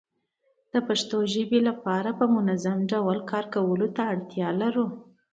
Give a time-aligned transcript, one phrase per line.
[0.87, 4.85] پښتو ژبې لپاره په منظمه ډول کار کولو ته اړتيا لرو